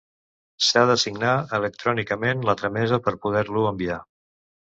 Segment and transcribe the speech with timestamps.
[0.67, 3.99] S'ha de signar electrònicament la tramesa per poder-lo enviar.